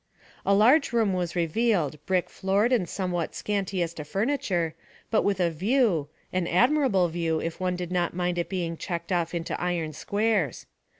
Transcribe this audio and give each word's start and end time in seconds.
A 0.47 0.55
large 0.55 0.93
room 0.93 1.13
was 1.13 1.35
revealed, 1.35 2.03
brick 2.07 2.27
floored 2.27 2.73
and 2.73 2.89
somewhat 2.89 3.35
scanty 3.35 3.83
as 3.83 3.93
to 3.93 4.03
furniture, 4.03 4.73
but 5.11 5.21
with 5.21 5.39
a 5.39 5.51
view 5.51 6.09
an 6.33 6.47
admirable 6.47 7.07
view, 7.07 7.39
if 7.39 7.59
one 7.59 7.75
did 7.75 7.91
not 7.91 8.15
mind 8.15 8.39
it 8.39 8.49
being 8.49 8.77
checked 8.77 9.11
off 9.11 9.35
into 9.35 9.61
iron 9.61 9.93
squares. 9.93 10.65